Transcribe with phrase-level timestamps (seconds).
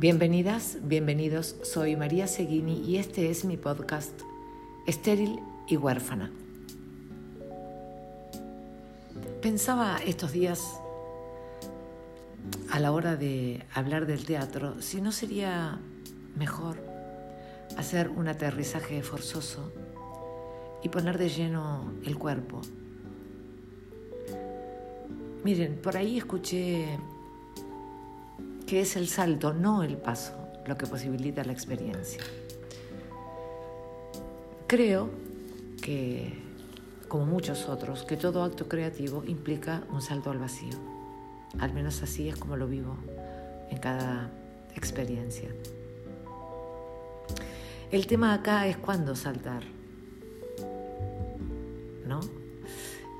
[0.00, 4.22] Bienvenidas, bienvenidos, soy María Seguini y este es mi podcast
[4.86, 6.32] Estéril y huérfana.
[9.42, 10.80] Pensaba estos días,
[12.70, 15.78] a la hora de hablar del teatro, si no sería
[16.34, 16.78] mejor
[17.76, 19.70] hacer un aterrizaje forzoso
[20.82, 22.62] y poner de lleno el cuerpo.
[25.44, 26.98] Miren, por ahí escuché
[28.70, 30.32] que es el salto, no el paso,
[30.64, 32.22] lo que posibilita la experiencia.
[34.68, 35.10] Creo
[35.82, 36.38] que,
[37.08, 40.78] como muchos otros, que todo acto creativo implica un salto al vacío.
[41.58, 42.96] Al menos así es como lo vivo
[43.70, 44.30] en cada
[44.76, 45.48] experiencia.
[47.90, 49.64] El tema acá es cuándo saltar,
[52.06, 52.20] ¿no?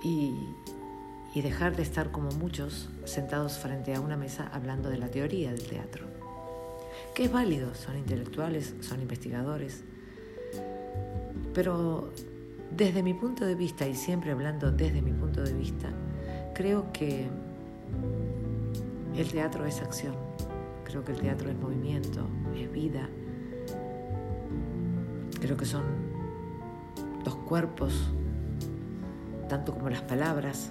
[0.04, 0.32] Y,
[1.34, 5.52] y dejar de estar como muchos sentados frente a una mesa hablando de la teoría
[5.52, 6.06] del teatro.
[7.14, 9.82] Que es válido, son intelectuales, son investigadores.
[11.54, 12.12] Pero
[12.76, 15.88] desde mi punto de vista, y siempre hablando desde mi punto de vista,
[16.54, 17.28] creo que
[19.16, 20.14] el teatro es acción,
[20.84, 23.08] creo que el teatro es movimiento, es vida.
[25.40, 25.82] Creo que son
[27.24, 27.92] los cuerpos,
[29.48, 30.70] tanto como las palabras,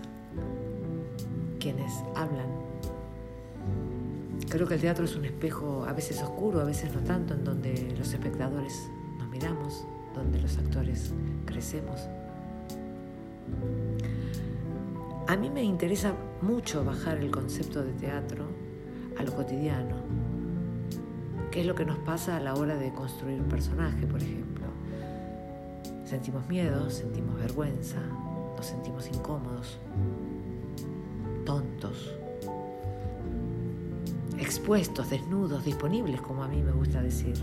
[1.59, 2.47] quienes hablan.
[4.49, 7.43] Creo que el teatro es un espejo a veces oscuro, a veces no tanto, en
[7.43, 9.85] donde los espectadores nos miramos,
[10.15, 11.13] donde los actores
[11.45, 12.07] crecemos.
[15.27, 18.45] A mí me interesa mucho bajar el concepto de teatro
[19.19, 19.97] a lo cotidiano.
[21.51, 24.65] ¿Qué es lo que nos pasa a la hora de construir un personaje, por ejemplo?
[26.05, 27.99] Sentimos miedo, sentimos vergüenza,
[28.55, 29.77] nos sentimos incómodos,
[31.49, 32.15] tontos,
[34.37, 37.33] expuestos, desnudos, disponibles, como a mí me gusta decir.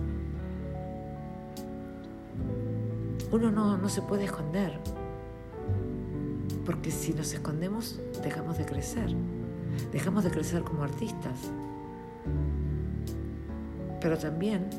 [3.32, 4.78] Uno no, no se puede esconder,
[6.64, 9.08] porque si nos escondemos dejamos de crecer,
[9.90, 11.50] dejamos de crecer como artistas,
[14.00, 14.70] pero también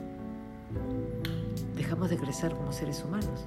[1.76, 3.46] dejamos de crecer como seres humanos.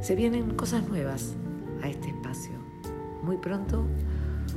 [0.00, 1.36] Se vienen cosas nuevas
[1.82, 2.52] a este espacio.
[3.22, 3.86] Muy pronto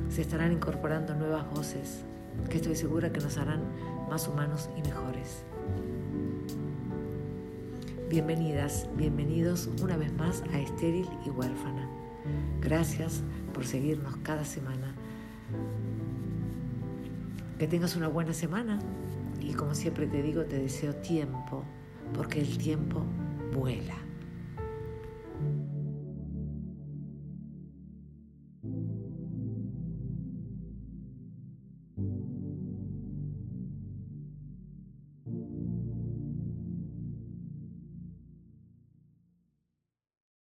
[0.10, 2.04] se estarán incorporando nuevas voces
[2.50, 3.62] que estoy segura que nos harán
[4.10, 5.44] más humanos y mejores.
[8.10, 11.90] Bienvenidas, bienvenidos una vez más a Estéril y Huérfana.
[12.62, 14.94] Gracias por seguirnos cada semana.
[17.58, 18.80] Que tengas una buena semana
[19.42, 21.64] y como siempre te digo, te deseo tiempo,
[22.14, 23.04] porque el tiempo
[23.54, 23.96] vuela.